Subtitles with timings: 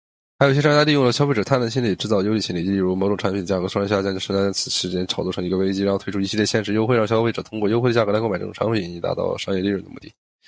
[0.39, 2.63] 还有一些商家利用了消费者贪婪心理，制造忧虑心理。
[2.63, 10.11] 例如，某种商品的价格突然下降，商家将此事件炒作成一个危机，然后推出一系列限时优惠，让消费者通过优惠价格来购买这种商品，以达到商业利润的目的。